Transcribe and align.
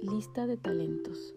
lista 0.00 0.46
de 0.46 0.56
talentos. 0.56 1.34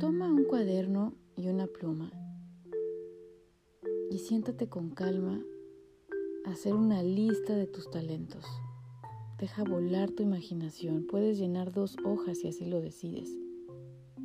Toma 0.00 0.26
un 0.26 0.42
cuaderno 0.42 1.14
y 1.36 1.46
una 1.46 1.68
pluma 1.68 2.10
y 4.10 4.18
siéntate 4.18 4.68
con 4.68 4.90
calma 4.90 5.40
a 6.46 6.50
hacer 6.50 6.74
una 6.74 7.04
lista 7.04 7.54
de 7.54 7.68
tus 7.68 7.88
talentos. 7.92 8.44
Deja 9.38 9.62
volar 9.62 10.10
tu 10.10 10.24
imaginación. 10.24 11.06
Puedes 11.06 11.38
llenar 11.38 11.70
dos 11.70 11.96
hojas 12.04 12.38
si 12.38 12.48
así 12.48 12.64
lo 12.64 12.80
decides, 12.80 13.30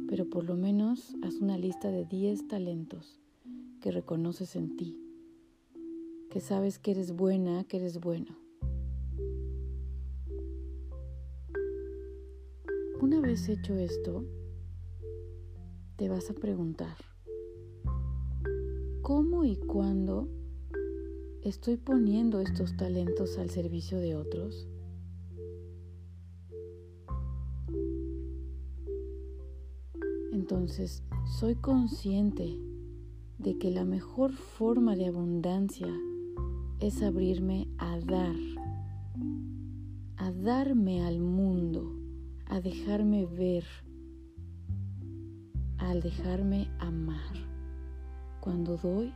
pero 0.07 0.27
por 0.27 0.43
lo 0.43 0.55
menos 0.55 1.15
haz 1.21 1.35
una 1.35 1.59
lista 1.59 1.91
de 1.91 2.05
10 2.05 2.47
talentos 2.47 3.21
que 3.79 3.91
reconoces 3.91 4.55
en 4.55 4.75
ti, 4.75 4.97
que 6.31 6.39
sabes 6.39 6.79
que 6.79 6.91
eres 6.91 7.11
buena, 7.11 7.63
que 7.63 7.77
eres 7.77 7.99
bueno. 7.99 8.40
Una 13.01 13.19
vez 13.19 13.49
hecho 13.49 13.73
esto, 13.79 14.23
te 15.95 16.07
vas 16.07 16.29
a 16.29 16.35
preguntar, 16.35 16.95
¿cómo 19.01 19.43
y 19.43 19.55
cuándo 19.55 20.29
estoy 21.41 21.77
poniendo 21.77 22.41
estos 22.41 22.77
talentos 22.77 23.39
al 23.39 23.49
servicio 23.49 23.97
de 23.99 24.15
otros? 24.15 24.67
Entonces, 30.31 31.01
soy 31.39 31.55
consciente 31.55 32.55
de 33.39 33.57
que 33.57 33.71
la 33.71 33.83
mejor 33.83 34.31
forma 34.31 34.95
de 34.95 35.07
abundancia 35.07 35.91
es 36.79 37.01
abrirme 37.01 37.67
a 37.79 37.99
dar, 37.99 38.35
a 40.17 40.31
darme 40.31 41.01
al 41.01 41.19
mundo 41.19 42.00
a 42.51 42.59
dejarme 42.59 43.25
ver, 43.25 43.63
al 45.77 46.01
dejarme 46.01 46.69
amar. 46.79 47.33
Cuando 48.41 48.75
doy, 48.75 49.13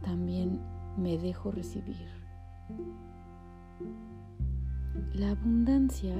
también 0.00 0.60
me 0.96 1.18
dejo 1.18 1.50
recibir. 1.50 2.06
La 5.12 5.32
abundancia 5.32 6.14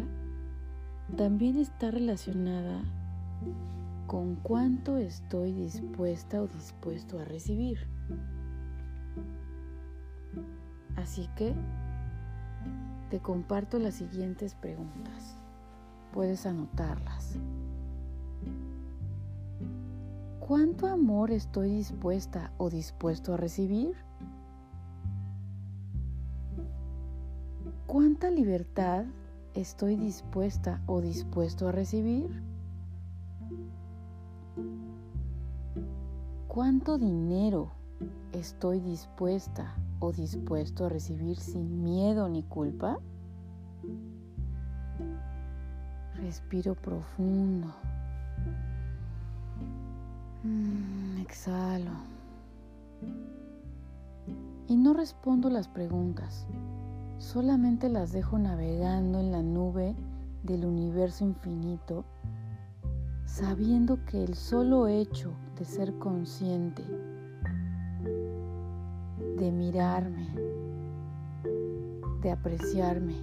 también 1.16 1.58
está 1.58 1.92
relacionada 1.92 2.82
con 4.08 4.34
cuánto 4.34 4.98
estoy 4.98 5.52
dispuesta 5.52 6.42
o 6.42 6.48
dispuesto 6.48 7.20
a 7.20 7.24
recibir. 7.24 7.78
Así 10.96 11.28
que 11.36 11.54
te 13.10 13.20
comparto 13.20 13.78
las 13.78 13.94
siguientes 13.94 14.56
preguntas 14.56 15.38
puedes 16.14 16.46
anotarlas. 16.46 17.36
¿Cuánto 20.38 20.86
amor 20.86 21.32
estoy 21.32 21.70
dispuesta 21.70 22.52
o 22.56 22.70
dispuesto 22.70 23.34
a 23.34 23.36
recibir? 23.36 23.96
¿Cuánta 27.88 28.30
libertad 28.30 29.06
estoy 29.54 29.96
dispuesta 29.96 30.80
o 30.86 31.00
dispuesto 31.00 31.66
a 31.66 31.72
recibir? 31.72 32.30
¿Cuánto 36.46 36.96
dinero 36.96 37.72
estoy 38.30 38.78
dispuesta 38.78 39.74
o 39.98 40.12
dispuesto 40.12 40.86
a 40.86 40.88
recibir 40.90 41.38
sin 41.40 41.82
miedo 41.82 42.28
ni 42.28 42.44
culpa? 42.44 43.00
Respiro 46.16 46.74
profundo. 46.74 47.68
Mm, 50.44 51.20
exhalo. 51.20 51.90
Y 54.68 54.76
no 54.76 54.94
respondo 54.94 55.50
las 55.50 55.68
preguntas, 55.68 56.46
solamente 57.18 57.88
las 57.88 58.12
dejo 58.12 58.38
navegando 58.38 59.20
en 59.20 59.32
la 59.32 59.42
nube 59.42 59.94
del 60.42 60.64
universo 60.64 61.24
infinito, 61.24 62.04
sabiendo 63.26 64.04
que 64.04 64.22
el 64.22 64.34
solo 64.34 64.86
hecho 64.86 65.32
de 65.58 65.64
ser 65.64 65.98
consciente, 65.98 66.84
de 69.38 69.50
mirarme, 69.50 70.28
de 72.22 72.30
apreciarme, 72.30 73.16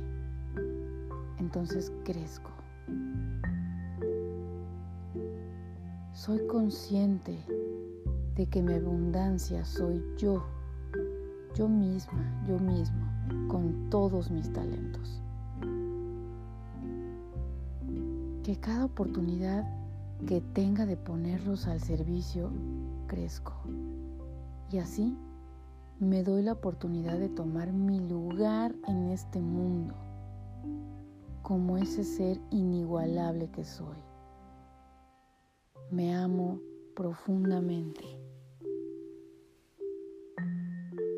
entonces 1.39 1.91
crezco. 2.03 2.60
Soy 6.13 6.45
consciente 6.45 7.43
de 8.35 8.45
que 8.45 8.61
mi 8.61 8.73
abundancia 8.73 9.65
soy 9.65 10.03
yo, 10.17 10.43
yo 11.55 11.67
misma, 11.67 12.43
yo 12.47 12.59
mismo, 12.59 13.07
con 13.47 13.89
todos 13.89 14.29
mis 14.29 14.53
talentos. 14.53 15.19
Que 18.43 18.55
cada 18.59 18.85
oportunidad 18.85 19.65
que 20.27 20.41
tenga 20.41 20.85
de 20.85 20.95
ponerlos 20.95 21.67
al 21.67 21.79
servicio, 21.79 22.51
crezco. 23.07 23.53
Y 24.71 24.77
así 24.77 25.17
me 25.99 26.23
doy 26.23 26.43
la 26.43 26.53
oportunidad 26.53 27.17
de 27.17 27.29
tomar 27.29 27.73
mi 27.73 27.99
lugar 27.99 28.75
en 28.87 29.09
este 29.09 29.39
mundo 29.41 29.95
como 31.41 31.77
ese 31.77 32.03
ser 32.03 32.39
inigualable 32.51 33.49
que 33.51 33.63
soy 33.63 33.97
me 35.91 36.15
amo 36.15 36.61
profundamente. 36.95 38.03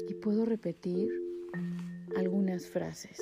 Y 0.09 0.13
puedo 0.15 0.45
repetir 0.45 1.09
algunas 2.17 2.65
frases. 2.67 3.21